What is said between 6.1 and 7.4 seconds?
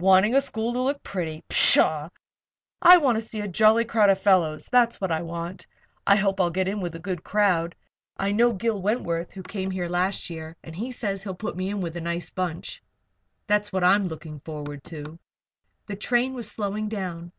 hope I'll get in with a good